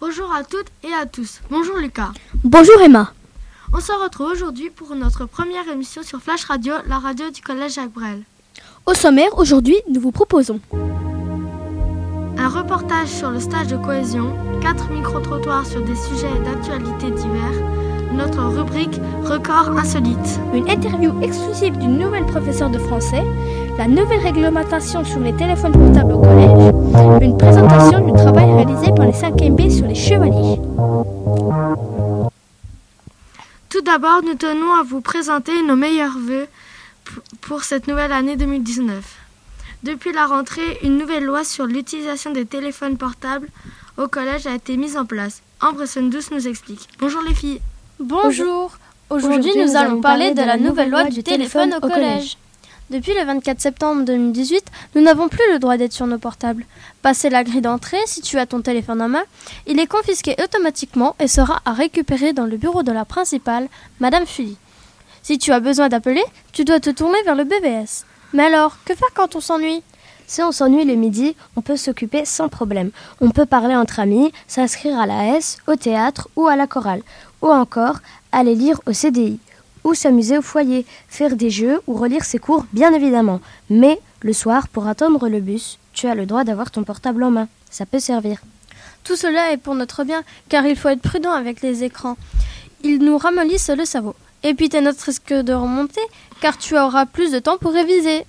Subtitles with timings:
[0.00, 1.40] Bonjour à toutes et à tous.
[1.50, 2.10] Bonjour Lucas.
[2.44, 3.12] Bonjour Emma.
[3.72, 7.74] On se retrouve aujourd'hui pour notre première émission sur Flash Radio, la radio du collège
[7.74, 8.22] Jacques Brel.
[8.86, 10.60] Au sommaire, aujourd'hui, nous vous proposons
[12.38, 17.62] un reportage sur le stage de cohésion, quatre micro-trottoirs sur des sujets d'actualité divers,
[18.12, 20.40] notre rubrique Record insolite.
[20.54, 23.22] Une interview exclusive d'une nouvelle professeure de français,
[23.76, 29.06] la nouvelle réglementation sur les téléphones portables au collège, une présentation du travail réalisé par
[29.06, 30.60] les 5 B sur les chevaliers.
[33.68, 36.46] Tout d'abord, nous tenons à vous présenter nos meilleurs vœux
[37.40, 39.27] pour cette nouvelle année 2019.
[39.84, 43.48] Depuis la rentrée, une nouvelle loi sur l'utilisation des téléphones portables
[43.96, 45.40] au collège a été mise en place.
[45.60, 46.88] Ambre Douce nous explique.
[46.98, 47.60] Bonjour les filles.
[48.00, 48.76] Bonjour.
[49.08, 52.36] Aujourd'hui, nous, allons parler de la nouvelle loi du téléphone au collège.
[52.90, 56.64] Depuis le 24 septembre 2018, nous n'avons plus le droit d'être sur nos portables.
[57.02, 59.24] Passé la grille d'entrée, si tu as ton téléphone en main,
[59.66, 63.68] il est confisqué automatiquement et sera à récupérer dans le bureau de la principale,
[64.00, 64.56] Madame Fully.
[65.22, 68.06] Si tu as besoin d'appeler, tu dois te tourner vers le BVS.
[68.32, 69.82] Mais alors, que faire quand on s'ennuie?
[70.26, 72.90] Si on s'ennuie le midi, on peut s'occuper sans problème.
[73.22, 77.02] On peut parler entre amis, s'inscrire à la S, au théâtre ou à la chorale,
[77.40, 79.40] ou encore aller lire au CDI,
[79.84, 83.40] ou s'amuser au foyer, faire des jeux ou relire ses cours, bien évidemment.
[83.70, 87.30] Mais le soir, pour attendre le bus, tu as le droit d'avoir ton portable en
[87.30, 87.48] main.
[87.70, 88.38] Ça peut servir.
[89.04, 92.18] Tout cela est pour notre bien, car il faut être prudent avec les écrans.
[92.84, 94.14] Ils nous ramollissent le cerveau.
[94.44, 96.00] Et puis t'as notre risque de remonter,
[96.40, 98.24] car tu auras plus de temps pour réviser.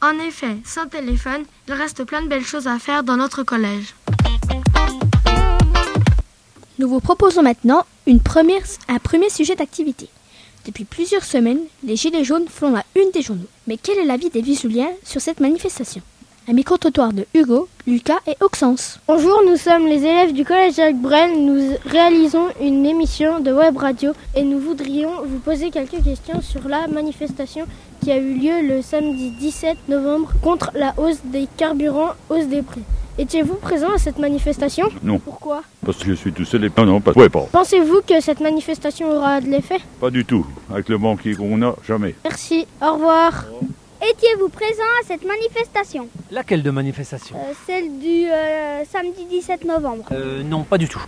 [0.00, 3.94] En effet, sans téléphone, il reste plein de belles choses à faire dans notre collège.
[6.78, 10.08] Nous vous proposons maintenant une première, un premier sujet d'activité.
[10.66, 13.46] Depuis plusieurs semaines, les Gilets jaunes font la une des journaux.
[13.68, 16.02] Mais quel est l'avis des Visuliens sur cette manifestation?
[16.48, 18.98] Un micro-trottoir de Hugo, Lucas et Oxens.
[19.06, 21.44] Bonjour, nous sommes les élèves du collège Jacques Brel.
[21.44, 26.68] Nous réalisons une émission de web radio et nous voudrions vous poser quelques questions sur
[26.68, 27.66] la manifestation
[28.02, 32.62] qui a eu lieu le samedi 17 novembre contre la hausse des carburants, hausse des
[32.62, 32.82] prix.
[33.18, 34.88] Étiez-vous présent à cette manifestation?
[35.02, 35.18] Non.
[35.18, 35.62] Pourquoi?
[35.84, 37.12] Parce que je suis tout seul et pas non, pas.
[37.12, 37.46] Ouais, pas.
[37.52, 39.78] Pensez-vous que cette manifestation aura de l'effet?
[40.00, 40.46] Pas du tout.
[40.72, 42.14] Avec le banquier qu'on a, jamais.
[42.24, 42.66] Merci.
[42.80, 43.44] Au revoir.
[44.10, 50.06] Étiez-vous présent à cette manifestation Laquelle de manifestation euh, Celle du euh, samedi 17 novembre.
[50.10, 50.98] Euh, non, pas du tout.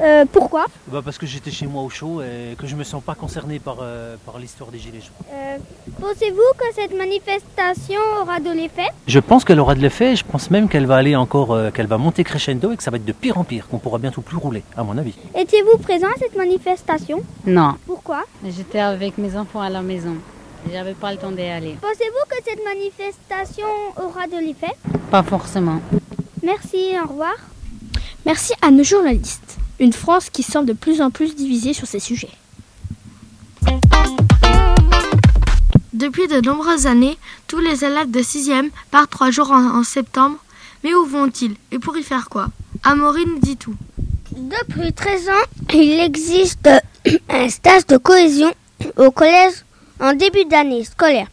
[0.00, 3.02] Euh, pourquoi bah Parce que j'étais chez moi au chaud et que je me sens
[3.02, 3.78] pas concerné par,
[4.24, 5.60] par l'histoire des Gilets jaunes.
[6.00, 10.14] Pensez-vous que cette manifestation aura de l'effet Je pense qu'elle aura de l'effet.
[10.14, 12.98] Je pense même qu'elle va aller encore, qu'elle va monter crescendo et que ça va
[12.98, 15.14] être de pire en pire, qu'on pourra bientôt plus rouler, à mon avis.
[15.36, 17.74] Étiez-vous présent à cette manifestation Non.
[17.84, 20.14] Pourquoi J'étais avec mes enfants à la maison.
[20.72, 21.76] J'avais pas le temps d'y aller.
[21.80, 23.66] Pensez-vous que cette manifestation
[23.96, 24.72] aura de l'effet?
[25.10, 25.80] Pas forcément.
[26.42, 27.34] Merci, au revoir.
[28.26, 29.58] Merci à nos journalistes.
[29.78, 32.30] Une France qui semble de plus en plus divisée sur ces sujets.
[35.92, 37.16] Depuis de nombreuses années,
[37.46, 40.36] tous les élèves de 6e partent trois jours en, septembre.
[40.82, 41.54] Mais où vont-ils?
[41.72, 42.48] Et pour y faire quoi?
[42.82, 43.74] Amaury dit tout.
[44.32, 46.68] Depuis 13 ans, il existe
[47.28, 48.52] un stage de cohésion
[48.96, 49.64] au collège
[50.00, 51.28] en début d'année scolaire.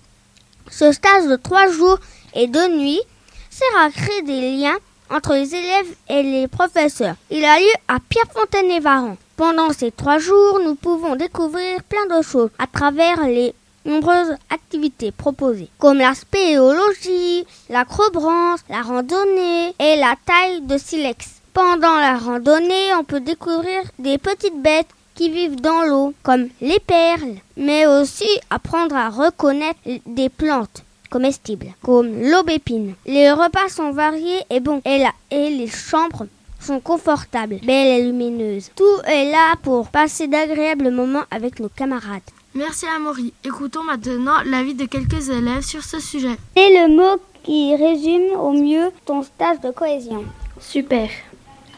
[0.70, 1.98] Ce stage de trois jours
[2.34, 3.02] et deux nuits
[3.50, 4.78] sert à créer des liens
[5.10, 7.16] entre les élèves et les professeurs.
[7.30, 9.18] Il a lieu à Pierrefontaine-les-Varans.
[9.36, 15.12] Pendant ces trois jours, nous pouvons découvrir plein de choses à travers les nombreuses activités
[15.12, 21.42] proposées, comme la spéléologie, l'acrobranche, la randonnée et la taille de silex.
[21.54, 26.80] Pendant la randonnée, on peut découvrir des petites bêtes qui vivent dans l'eau, comme les
[26.80, 32.96] perles, mais aussi apprendre à reconnaître des plantes comestibles, comme l'aubépine.
[33.06, 36.26] Les repas sont variés et bons, et, et les chambres
[36.60, 38.72] sont confortables, belles et lumineuses.
[38.76, 42.22] Tout est là pour passer d'agréables moments avec nos camarades.
[42.54, 43.34] Merci Amaury.
[43.46, 46.36] Écoutons maintenant l'avis de quelques élèves sur ce sujet.
[46.56, 50.26] C'est le mot qui résume au mieux ton stage de cohésion.
[50.60, 51.10] Super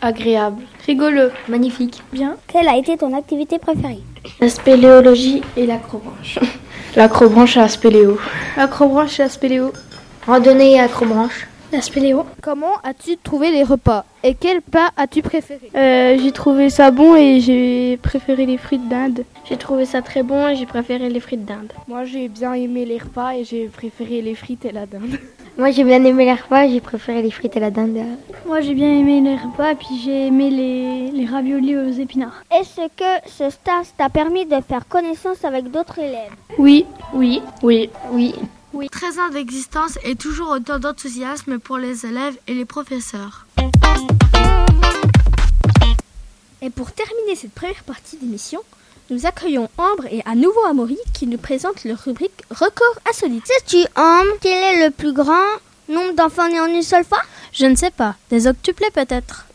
[0.03, 2.35] agréable, rigolo, magnifique, bien.
[2.47, 3.99] Quelle a été ton activité préférée?
[4.39, 6.39] La spéléologie et l'acrobranche.
[6.95, 8.17] l'acrobranche à spéléo.
[8.57, 9.71] L'acrobranche à spéléo.
[10.27, 11.47] Randonnée et acrobranche.
[11.71, 12.25] La spéléo.
[12.41, 14.05] Comment as-tu trouvé les repas?
[14.23, 15.71] Et quel plat as-tu préféré?
[15.75, 19.23] Euh, J'ai trouvé ça bon et j'ai préféré les frites d'Inde.
[19.49, 21.73] J'ai trouvé ça très bon et j'ai préféré les frites d'Inde.
[21.87, 25.17] Moi j'ai bien aimé les repas et j'ai préféré les frites et la dinde.
[25.57, 27.99] Moi j'ai bien aimé les repas, j'ai préféré les frites et la dinde.
[28.47, 32.43] Moi j'ai bien aimé les repas, puis j'ai aimé les, les raviolis aux épinards.
[32.51, 37.89] Est-ce que ce stage t'a permis de faire connaissance avec d'autres élèves Oui, oui, oui,
[38.11, 38.33] oui.
[38.73, 38.89] Oui.
[38.89, 43.45] 13 ans d'existence et toujours autant d'enthousiasme pour les élèves et les professeurs.
[46.63, 48.61] Et pour terminer cette première partie d'émission,
[49.13, 53.45] nous accueillons Ambre et à nouveau Amaury qui nous présentent leur rubrique Record insolite.
[53.45, 55.45] Sais-tu, Ambre, quel est le plus grand
[55.87, 57.21] nombre d'enfants nés en une seule fois?
[57.51, 58.15] Je ne sais pas.
[58.31, 59.45] Des octuplés peut-être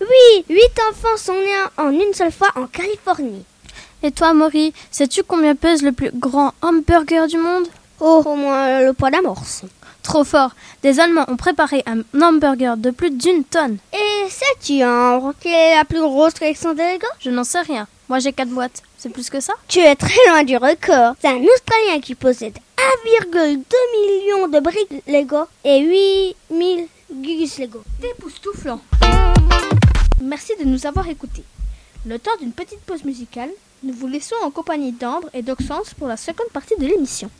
[0.00, 3.44] Oui, huit enfants sont nés en une seule fois en Californie.
[4.02, 7.66] Et toi, Maury, sais-tu combien pèse le plus grand hamburger du monde?
[8.00, 9.62] Oh, au moins le poids d'amorce.
[10.02, 10.50] Trop fort.
[10.82, 13.78] Des Allemands ont préparé un hamburger de plus d'une tonne.
[13.94, 17.88] Et sais-tu, Ambre, quelle est la plus grosse collection de Lego Je n'en sais rien.
[18.08, 18.82] Moi, j'ai quatre boîtes.
[18.98, 21.14] C'est plus que ça Tu es très loin du record.
[21.20, 22.56] C'est un Australien qui possède
[23.04, 25.80] 1,2 million de briques Lego et
[26.50, 27.82] 8000 Gugus Lego.
[28.02, 28.80] Époustouflant.
[30.22, 31.44] Merci de nous avoir écoutés.
[32.06, 33.50] Le temps d'une petite pause musicale,
[33.82, 37.30] nous vous laissons en compagnie d'Ambre et d'Oxens pour la seconde partie de l'émission.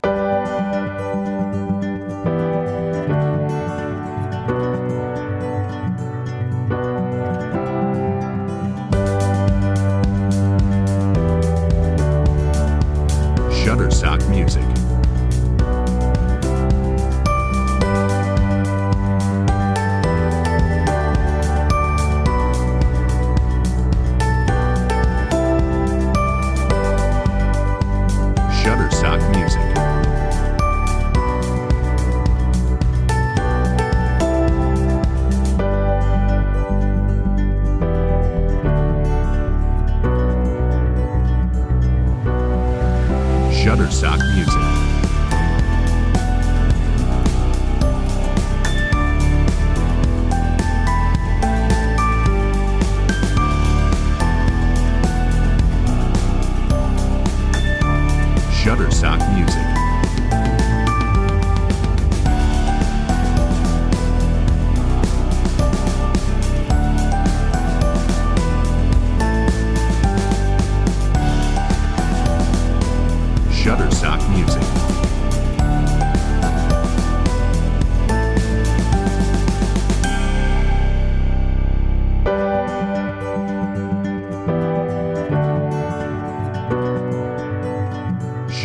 [14.37, 14.66] Music.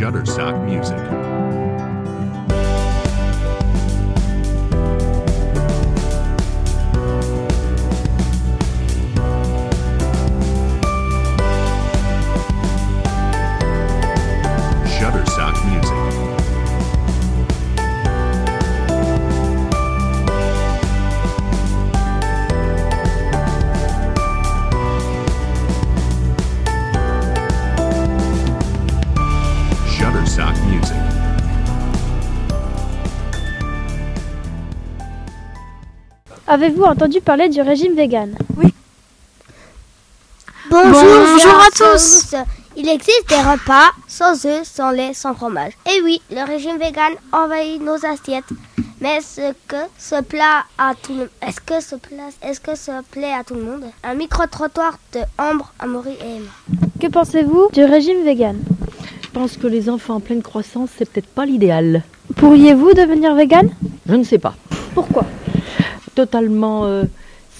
[0.01, 1.30] Shutterstock Music.
[36.51, 38.35] Avez-vous entendu parler du régime vegan?
[40.69, 42.35] Bonjour, Bonjour à tous.
[42.75, 45.71] Il existe des repas sans œufs, sans lait, sans fromage.
[45.89, 48.49] Et oui, le régime vegan envahit nos assiettes.
[48.99, 53.01] Mais est-ce que ce plat à tout le est-ce que ce plat est-ce que ce
[53.11, 53.85] plaît à tout le monde?
[54.03, 56.51] Un micro trottoir de Ambre, Amaury et Emma.
[56.99, 58.59] Que pensez-vous du régime vegan?
[59.21, 62.03] Je pense que les enfants en pleine croissance, c'est peut-être pas l'idéal.
[62.35, 63.69] Pourriez-vous devenir vegan?
[64.05, 64.55] Je ne sais pas.
[64.93, 65.25] Pourquoi?
[66.15, 67.03] Totalement euh,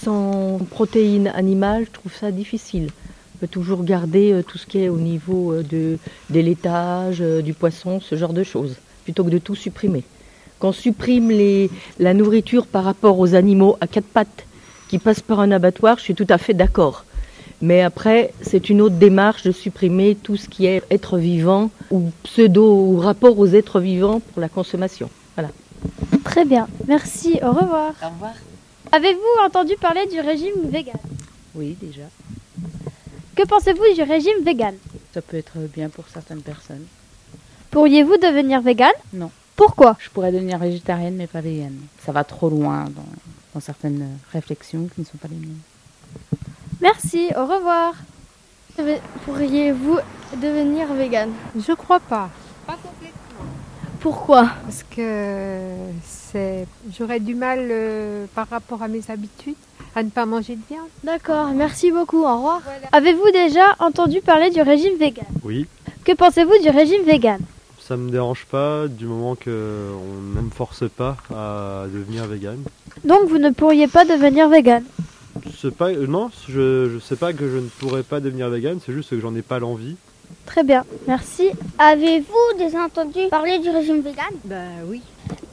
[0.04, 2.90] sans protéines animales, je trouve ça difficile.
[3.36, 5.98] On peut toujours garder euh, tout ce qui est au niveau euh, de,
[6.30, 10.04] des laitages, du poisson, ce genre de choses, plutôt que de tout supprimer.
[10.60, 14.46] Qu'on supprime les, la nourriture par rapport aux animaux à quatre pattes
[14.90, 17.06] qui passent par un abattoir, je suis tout à fait d'accord.
[17.62, 22.12] Mais après, c'est une autre démarche de supprimer tout ce qui est être vivant ou
[22.24, 25.10] pseudo ou rapport aux êtres vivants pour la consommation.
[26.24, 27.94] Très bien, merci, au revoir.
[28.04, 28.34] Au revoir.
[28.92, 30.96] Avez-vous entendu parler du régime vegan?
[31.56, 32.04] Oui, déjà.
[33.36, 34.76] Que pensez-vous du régime vegan?
[35.14, 36.86] Ça peut être bien pour certaines personnes.
[37.70, 38.92] Pourriez-vous devenir vegan?
[39.14, 39.32] Non.
[39.56, 39.96] Pourquoi?
[40.00, 41.78] Je pourrais devenir végétarienne, mais pas végane.
[42.06, 43.06] Ça va trop loin dans,
[43.54, 45.60] dans certaines réflexions qui ne sont pas les miennes.
[46.82, 47.94] Merci, au revoir.
[49.26, 50.00] Pourriez-vous
[50.42, 52.30] devenir vegan Je crois pas.
[52.66, 53.21] Pas complètement.
[54.02, 55.60] Pourquoi Parce que
[56.04, 56.66] c'est,
[56.98, 59.56] j'aurais du mal euh, par rapport à mes habitudes
[59.96, 60.88] à ne pas manger de viande.
[61.04, 62.62] D'accord, merci beaucoup, au revoir.
[62.92, 65.26] Avez-vous déjà entendu parler du régime vegan?
[65.44, 65.68] Oui,
[66.04, 67.40] Que pensez-vous du régime vegan?
[67.80, 72.58] Ça me dérange pas du moment qu'on ne me force pas à devenir vegan.
[73.04, 74.84] Donc vous ne pourriez pas devenir vegan?
[75.62, 78.80] C'est pas, euh, non, je, je sais pas que je ne pourrais pas devenir vegan,
[78.84, 79.96] c'est juste que j'en ai pas l'envie.
[80.46, 81.50] Très bien, merci.
[81.78, 84.34] Avez-vous déjà entendu parler du régime vegan?
[84.46, 85.02] Ben oui.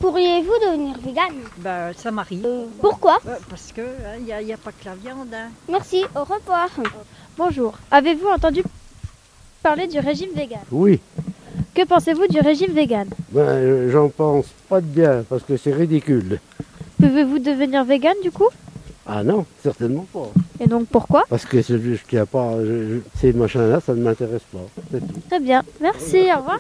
[0.00, 1.32] Pourriez-vous devenir vegan?
[1.58, 2.46] Ben ça m'arrive.
[2.80, 3.18] Pourquoi?
[3.26, 3.82] Euh, Parce que
[4.18, 5.32] il n'y a, y a pas que la viande.
[5.34, 5.48] hein.
[5.68, 6.68] Merci, au revoir.
[7.36, 8.62] Bonjour, avez-vous entendu
[9.62, 10.60] parler du régime vegan?
[10.70, 11.00] Oui,
[11.74, 13.08] Que pensez-vous du régime vegan?
[13.30, 16.40] Ben, euh, j'en pense pas de bien parce que c'est ridicule.
[17.00, 18.48] Pouvez-vous devenir vegan du coup?
[19.10, 20.28] Ah non, certainement pas.
[20.60, 24.02] Et donc pourquoi Parce que je, je tiens pas, je- je- ces machins-là, ça ne
[24.02, 24.58] m'intéresse pas.
[24.92, 25.20] c'est tout.
[25.30, 26.58] Très bien, merci, au revoir.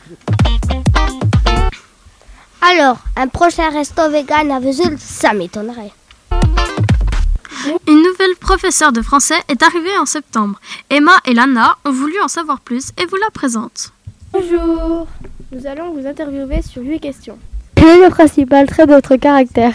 [2.62, 5.92] Alors, un prochain resto vegan à Vesoul, ça m'étonnerait.
[7.86, 10.58] Une nouvelle professeure de français est arrivée en septembre.
[10.90, 13.92] Emma et Lana ont voulu en savoir plus et vous la présentent.
[14.32, 15.06] Bonjour,
[15.52, 17.38] nous allons vous interviewer sur 8 questions.
[17.74, 19.74] Quel est le principal trait de votre caractère?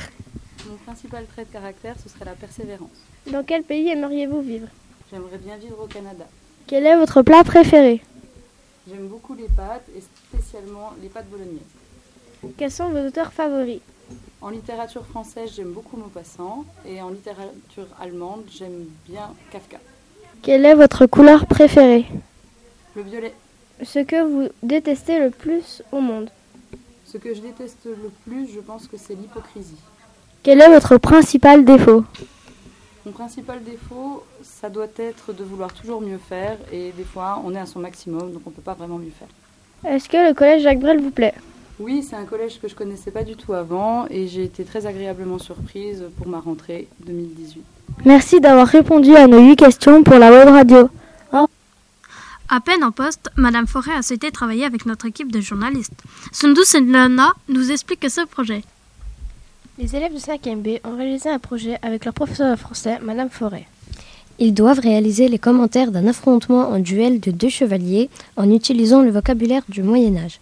[0.93, 2.99] Principal trait de caractère, ce serait la persévérance.
[3.31, 4.67] Dans quel pays aimeriez-vous vivre?
[5.11, 6.25] J'aimerais bien vivre au Canada.
[6.67, 8.01] Quel est votre plat préféré?
[8.87, 11.73] J'aime beaucoup les pâtes et spécialement les pâtes bolognaises.
[12.57, 13.79] Quels sont vos auteurs favoris?
[14.39, 19.79] En littérature française, j'aime beaucoup Maupassant et en littérature allemande, j'aime bien Kafka.
[20.43, 22.05] Quelle est votre couleur préférée?
[22.95, 23.33] Le violet.
[23.83, 26.29] Ce que vous détestez le plus au monde
[27.05, 29.81] Ce que je déteste le plus, je pense que c'est l'hypocrisie.
[30.43, 32.03] Quel est votre principal défaut
[33.05, 37.55] Mon principal défaut, ça doit être de vouloir toujours mieux faire et des fois on
[37.55, 39.29] est à son maximum donc on ne peut pas vraiment mieux faire.
[39.89, 41.33] Est-ce que le collège Jacques Brel vous plaît
[41.79, 44.85] Oui, c'est un collège que je connaissais pas du tout avant et j'ai été très
[44.85, 47.63] agréablement surprise pour ma rentrée 2018.
[48.03, 50.89] Merci d'avoir répondu à nos 8 questions pour la web radio.
[52.49, 56.03] À peine en poste, Madame Forêt a souhaité travailler avec notre équipe de journalistes.
[56.31, 58.63] Sundus et Lana nous expliquent ce projet.
[59.77, 63.29] Les élèves de 5e B ont réalisé un projet avec leur professeur de français, Madame
[63.29, 63.65] Forêt.
[64.39, 69.11] Ils doivent réaliser les commentaires d'un affrontement en duel de deux chevaliers en utilisant le
[69.11, 70.39] vocabulaire du Moyen Âge,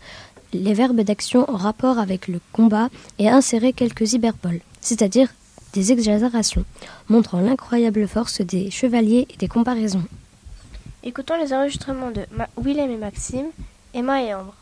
[0.53, 5.29] les verbes d'action en rapport avec le combat et insérer quelques hyperboles, c'est-à-dire
[5.73, 6.65] des exagérations,
[7.07, 10.03] montrant l'incroyable force des chevaliers et des comparaisons.
[11.03, 13.47] Écoutons les enregistrements de Ma- Willem et Maxime,
[13.93, 14.53] Emma et Ambre.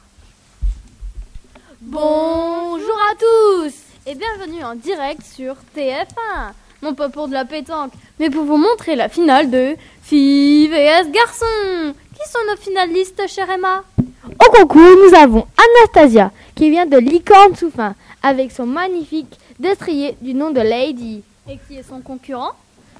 [1.81, 3.73] Bonjour à tous
[4.09, 6.53] et bienvenue en direct sur TF1.
[6.81, 11.11] Non pas pour de la pétanque, mais pour vous montrer la finale de Filles vs
[11.11, 11.93] Garçons.
[12.15, 13.83] Qui sont nos finalistes, chère Emma?
[13.97, 20.17] Au concours, nous avons Anastasia, qui vient de Licorne sous fin, avec son magnifique destrier
[20.21, 21.21] du nom de Lady.
[21.47, 22.53] Et qui est son concurrent?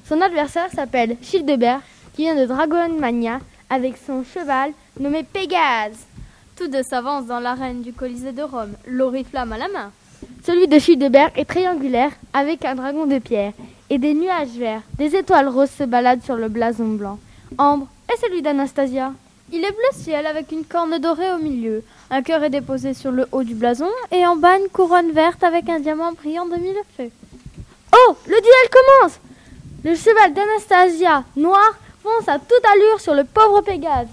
[0.08, 1.80] Son adversaire s'appelle Childebert,
[2.14, 6.06] qui vient de Dragon Mania, avec son cheval nommé Pégase.
[6.56, 9.90] Tous deux s'avancent dans l'arène du Colisée de Rome, l'oriflamme à la main.
[10.44, 13.52] Celui de Childebert est triangulaire, avec un dragon de pierre,
[13.90, 17.18] et des nuages verts, des étoiles roses se baladent sur le blason blanc.
[17.58, 19.12] Ambre, et celui d'Anastasia
[19.52, 21.82] Il est bleu ciel avec une corne dorée au milieu.
[22.10, 25.42] Un cœur est déposé sur le haut du blason et en bas une couronne verte
[25.42, 27.10] avec un diamant brillant de mille feux.
[27.92, 29.18] Oh, le duel commence
[29.84, 34.08] Le cheval d'Anastasia, noir, fonce à toute allure sur le pauvre Pégase.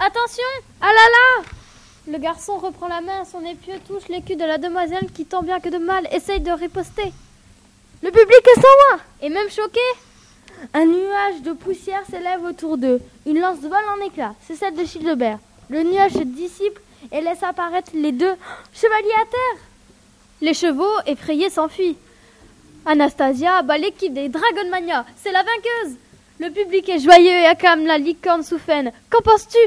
[0.00, 0.44] Attention
[0.80, 1.44] Ah là là
[2.08, 5.60] Le garçon reprend la main, son épieu touche l'écu de la demoiselle qui, tant bien
[5.60, 7.12] que de mal, essaye de riposter.
[8.02, 9.80] Le public est sans voix Et même choqué
[10.74, 13.00] Un nuage de poussière s'élève autour d'eux.
[13.24, 15.38] Une lance vole en éclats, c'est celle de Childebert.
[15.70, 16.76] Le nuage se dissipe
[17.12, 18.34] et laisse apparaître les deux
[18.72, 19.62] chevaliers à terre.
[20.40, 21.96] Les chevaux, effrayés, s'enfuient.
[22.84, 25.06] Anastasia bat l'équipe des Dragon Mania.
[25.22, 25.96] C'est la vainqueuse.
[26.40, 28.90] Le public est joyeux et acclame la licorne soufaine.
[29.08, 29.58] Qu'en penses-tu?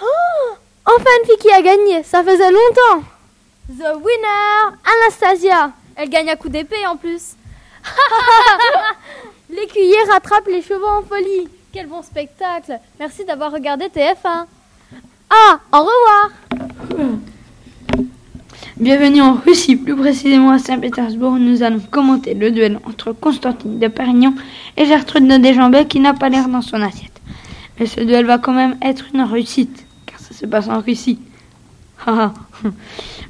[0.00, 0.54] Oh
[0.96, 3.06] Enfin une fille qui a gagné, ça faisait longtemps.
[3.68, 5.72] The winner, Anastasia.
[5.94, 7.36] Elle gagne à coup d'épée en plus.
[9.50, 11.48] L'écuyer rattrape les chevaux en folie.
[11.72, 12.80] Quel bon spectacle.
[12.98, 14.46] Merci d'avoir regardé TF1.
[15.30, 16.30] Ah, au revoir.
[18.76, 21.34] Bienvenue en Russie, plus précisément à Saint-Pétersbourg.
[21.34, 24.34] Nous allons commenter le duel entre Constantine de Perignon
[24.76, 27.20] et Gertrude de Desjambais qui n'a pas l'air dans son assiette.
[27.78, 29.86] Mais ce duel va quand même être une réussite,
[30.40, 31.18] se passe en Russie.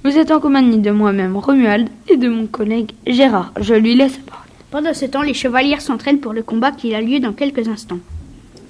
[0.05, 3.53] Vous êtes en compagnie de moi-même, Romuald, et de mon collègue Gérard.
[3.61, 4.47] Je lui laisse la parole.
[4.71, 7.99] Pendant ce temps, les chevaliers s'entraînent pour le combat qui a lieu dans quelques instants.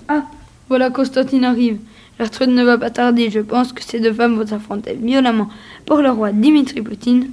[0.09, 0.25] Ah,
[0.71, 1.79] voilà Constantine arrive.
[2.19, 3.29] Gertrude ne va pas tarder.
[3.31, 5.49] Je pense que ces deux femmes vont s'affronter violemment
[5.85, 7.31] pour le roi Dimitri Poutine,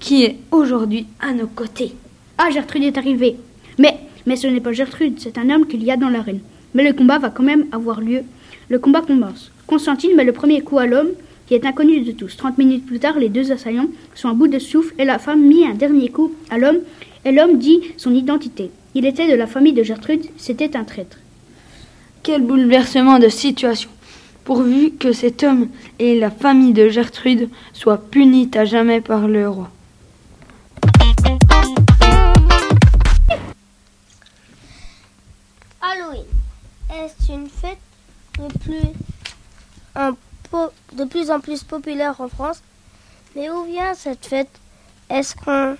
[0.00, 1.94] qui est aujourd'hui à nos côtés.
[2.36, 3.36] Ah, Gertrude est arrivée.
[3.78, 6.40] Mais, mais ce n'est pas Gertrude, c'est un homme qu'il y a dans l'arène.
[6.74, 8.22] Mais le combat va quand même avoir lieu.
[8.68, 9.52] Le combat commence.
[9.66, 11.10] Constantine met le premier coup à l'homme
[11.46, 12.36] qui est inconnu de tous.
[12.36, 15.42] Trente minutes plus tard, les deux assaillants sont à bout de souffle et la femme
[15.42, 16.78] mit un dernier coup à l'homme
[17.24, 18.70] et l'homme dit son identité.
[18.94, 21.18] Il était de la famille de Gertrude, c'était un traître.
[22.22, 23.90] Quel bouleversement de situation
[24.46, 25.68] pourvu que cet homme
[25.98, 29.70] et la famille de Gertrude soient punis à jamais par le roi.
[35.82, 36.24] Halloween
[36.90, 37.78] est une fête
[38.38, 38.92] de plus,
[40.92, 42.60] de plus en plus populaire en France.
[43.34, 44.50] Mais où vient cette fête?
[45.10, 45.76] Est-ce qu'on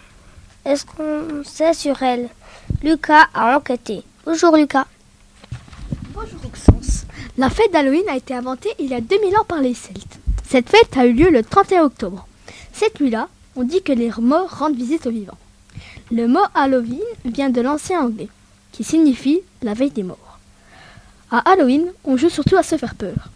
[0.65, 2.29] est qu'on sait sur elle?
[2.83, 4.03] Lucas a enquêté.
[4.25, 4.87] Bonjour Lucas.
[6.13, 7.07] Bonjour Maxence.
[7.39, 10.19] La fête d'Halloween a été inventée il y a 2000 ans par les Celtes.
[10.49, 12.27] Cette fête a eu lieu le 31 octobre.
[12.73, 15.39] Cette nuit-là, on dit que les morts rendent visite aux vivants.
[16.11, 18.29] Le mot Halloween vient de l'ancien anglais,
[18.73, 20.39] qui signifie la veille des morts.
[21.31, 23.31] À Halloween, on joue surtout à se faire peur.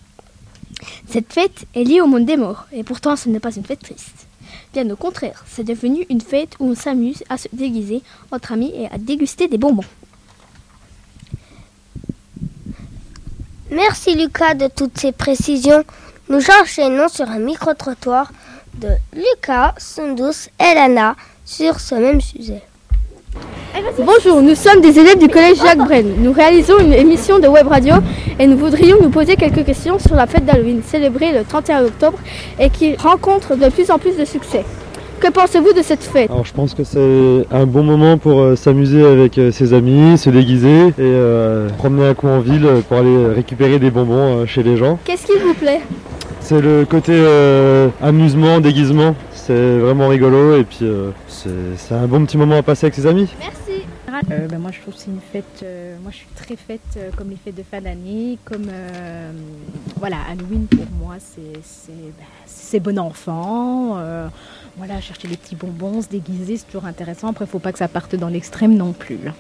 [1.09, 3.81] Cette fête est liée au monde des morts, et pourtant ce n'est pas une fête
[3.81, 4.27] triste.
[4.73, 8.73] Bien au contraire, c'est devenu une fête où on s'amuse à se déguiser entre amis
[8.75, 9.85] et à déguster des bonbons.
[13.71, 15.85] Merci Lucas de toutes ces précisions.
[16.29, 18.33] Nous enchaînons sur un micro-trottoir
[18.75, 22.63] de Lucas, Sundus et Lana sur ce même sujet.
[23.99, 26.07] Bonjour, nous sommes des élèves du collège Jacques Brel.
[26.19, 27.95] Nous réalisons une émission de web radio
[28.39, 32.19] et nous voudrions nous poser quelques questions sur la fête d'Halloween célébrée le 31 octobre
[32.59, 34.65] et qui rencontre de plus en plus de succès.
[35.21, 36.31] Que pensez-vous de cette fête?
[36.31, 40.17] Alors je pense que c'est un bon moment pour euh, s'amuser avec euh, ses amis,
[40.17, 44.63] se déguiser et euh, promener un coup en ville pour aller récupérer des bonbons chez
[44.63, 44.99] les gens.
[45.05, 45.83] Qu'est-ce qui vous plaît?
[46.41, 47.13] C'est le côté
[48.03, 49.15] amusement, déguisement,
[49.51, 53.07] c'est vraiment rigolo et puis euh, c'est un bon petit moment à passer avec ses
[53.07, 53.29] amis.
[53.41, 53.83] Merci.
[54.31, 55.63] Euh, ben, moi, je trouve que c'est une fête.
[55.65, 59.33] euh, moi, je suis très fête euh, comme les fêtes de fin d'année, comme euh,
[59.97, 61.61] voilà, Halloween pour moi, c'est
[62.47, 63.97] c'est ben, bon enfant.
[63.99, 64.29] euh,
[64.77, 67.29] voilà, chercher les petits bonbons, se déguiser, c'est toujours intéressant.
[67.31, 69.19] Après, faut pas que ça parte dans l'extrême non plus.
[69.25, 69.33] là.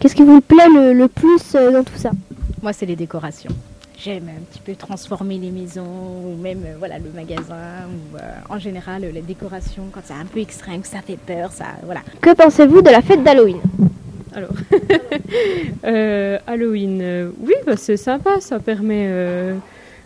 [0.00, 2.10] Qu'est-ce qui vous plaît le, le plus dans tout ça?
[2.62, 3.50] Moi, c'est les décorations.
[3.98, 8.20] J'aime un petit peu transformer les maisons ou même euh, voilà le magasin ou euh,
[8.50, 12.00] en général les décorations quand c'est un peu extrême, que ça fait peur, ça voilà.
[12.20, 13.60] Que pensez-vous de la fête d'Halloween?
[14.36, 14.50] Alors,
[15.84, 19.56] euh, Halloween, euh, oui, bah, c'est sympa, ça permet euh,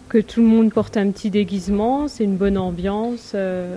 [0.08, 3.76] que tout le monde porte un petit déguisement, c'est une bonne ambiance, euh,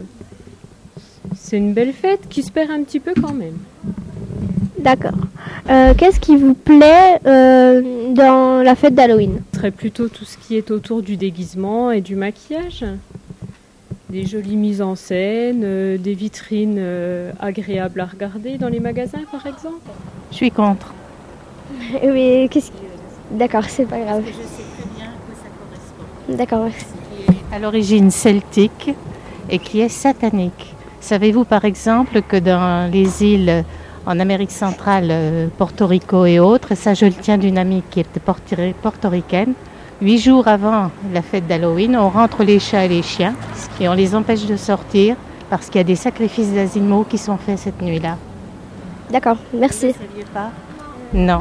[1.35, 3.57] c'est une belle fête qui se perd un petit peu quand même.
[4.83, 5.13] D'accord.
[5.69, 9.41] Euh, Qu'est-ce qui vous plaît euh, dans la fête d'Halloween?
[9.53, 12.83] Ce serait plutôt tout ce qui est autour du déguisement et du maquillage.
[14.09, 19.21] Des jolies mises en scène, euh, des vitrines euh, agréables à regarder dans les magasins
[19.31, 19.89] par exemple.
[20.31, 20.93] Je suis contre.
[22.03, 22.71] Oui, qu'est-ce
[23.31, 24.23] D'accord, c'est pas grave.
[26.27, 26.85] D'accord, merci.
[27.53, 28.93] À l'origine celtique
[29.49, 30.75] et qui est satanique.
[30.99, 33.63] Savez-vous par exemple que dans les îles
[34.05, 37.83] en Amérique centrale, euh, Porto Rico et autres, et ça je le tiens d'une amie
[37.89, 39.53] qui était portori- portoricaine,
[40.01, 43.33] huit jours avant la fête d'Halloween, on rentre les chats et les chiens
[43.79, 45.15] et on les empêche de sortir
[45.49, 48.17] parce qu'il y a des sacrifices d'animaux qui sont faits cette nuit-là.
[49.11, 49.93] D'accord, merci.
[51.13, 51.39] Non.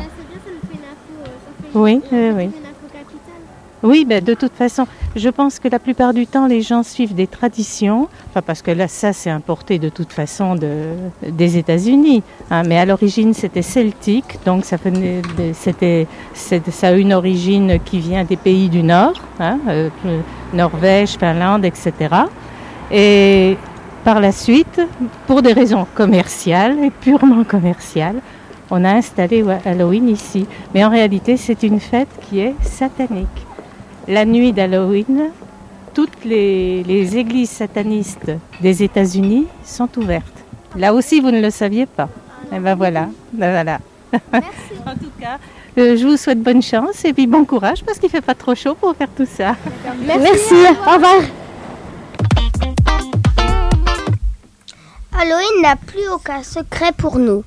[1.74, 2.50] Oui, oui, oui.
[3.82, 7.16] Oui, ben, de toute façon, je pense que la plupart du temps, les gens suivent
[7.16, 10.70] des traditions, enfin, parce que là, ça, c'est importé de toute façon de,
[11.28, 12.22] des États-Unis.
[12.52, 17.98] hein, mais à l'origine, c'était celtique, donc ça, venait c'était, ça a une origine qui
[17.98, 19.88] vient des pays du Nord, hein, euh,
[20.54, 21.92] Norvège, Finlande, etc.
[22.92, 23.56] Et
[24.04, 24.80] par la suite,
[25.26, 28.20] pour des raisons commerciales et purement commerciales,
[28.70, 30.46] on a installé Halloween ici.
[30.72, 33.51] Mais en réalité, c'est une fête qui est satanique.
[34.08, 35.30] La nuit d'Halloween,
[35.94, 40.26] toutes les, les églises satanistes des États-Unis sont ouvertes.
[40.76, 42.08] Là aussi, vous ne le saviez pas.
[42.52, 43.78] Et ben voilà, ben voilà.
[44.14, 45.38] en tout cas,
[45.78, 48.54] euh, je vous souhaite bonne chance et puis bon courage parce qu'il fait pas trop
[48.54, 49.56] chaud pour faire tout ça.
[50.04, 50.54] Merci,
[50.86, 51.22] au revoir.
[55.18, 57.44] Halloween n'a plus aucun secret pour nous.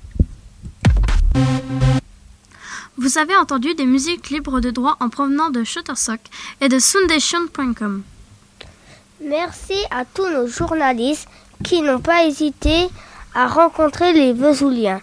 [2.97, 6.21] Vous avez entendu des musiques libres de droit en provenant de Shutterstock
[6.61, 8.03] et de Soundation.com.
[9.23, 11.27] Merci à tous nos journalistes
[11.63, 12.87] qui n'ont pas hésité
[13.33, 15.01] à rencontrer les Vesouliens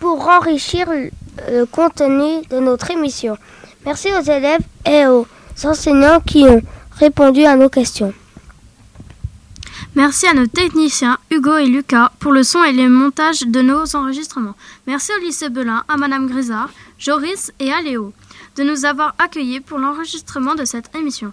[0.00, 1.10] pour enrichir le
[1.50, 3.36] le contenu de notre émission.
[3.84, 5.26] Merci aux élèves et aux
[5.64, 8.12] enseignants qui ont répondu à nos questions.
[9.94, 13.94] Merci à nos techniciens Hugo et Lucas pour le son et le montage de nos
[13.94, 14.54] enregistrements.
[14.86, 16.70] Merci au lycée Belin, à Madame Grisard,
[17.02, 18.12] Joris et à Léo
[18.56, 21.32] de nous avoir accueillis pour l'enregistrement de cette émission.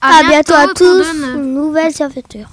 [0.00, 1.04] À, bientôt, à tous.
[1.34, 2.48] Une nouvelle aventure.